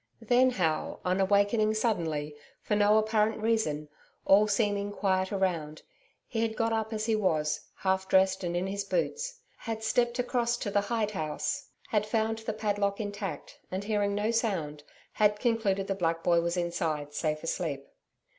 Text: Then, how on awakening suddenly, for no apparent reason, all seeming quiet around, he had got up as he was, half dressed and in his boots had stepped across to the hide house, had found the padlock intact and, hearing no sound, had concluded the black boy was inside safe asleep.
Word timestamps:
Then, 0.23 0.49
how 0.49 0.99
on 1.05 1.21
awakening 1.21 1.75
suddenly, 1.75 2.33
for 2.63 2.75
no 2.75 2.97
apparent 2.97 3.39
reason, 3.39 3.87
all 4.25 4.47
seeming 4.47 4.91
quiet 4.91 5.31
around, 5.31 5.83
he 6.27 6.41
had 6.41 6.55
got 6.55 6.73
up 6.73 6.91
as 6.91 7.05
he 7.05 7.15
was, 7.15 7.61
half 7.75 8.09
dressed 8.09 8.43
and 8.43 8.57
in 8.57 8.65
his 8.65 8.83
boots 8.83 9.41
had 9.57 9.83
stepped 9.83 10.17
across 10.17 10.57
to 10.57 10.71
the 10.71 10.81
hide 10.81 11.11
house, 11.11 11.67
had 11.89 12.07
found 12.07 12.39
the 12.39 12.53
padlock 12.53 12.99
intact 12.99 13.59
and, 13.69 13.83
hearing 13.83 14.15
no 14.15 14.31
sound, 14.31 14.81
had 15.11 15.39
concluded 15.39 15.85
the 15.85 15.93
black 15.93 16.23
boy 16.23 16.41
was 16.41 16.57
inside 16.57 17.13
safe 17.13 17.43
asleep. 17.43 17.85